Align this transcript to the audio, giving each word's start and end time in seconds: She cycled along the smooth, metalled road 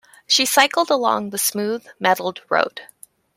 She 0.25 0.47
cycled 0.47 0.89
along 0.89 1.29
the 1.29 1.37
smooth, 1.37 1.85
metalled 1.99 2.41
road 2.49 2.81